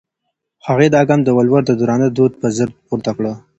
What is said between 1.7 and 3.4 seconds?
درانه دود پر ضد پورته کړ.